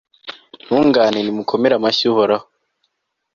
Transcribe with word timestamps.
ntungane, 0.63 1.19
nimukomere 1.21 1.73
amashyi 1.75 2.05
uhoraho 2.11 2.45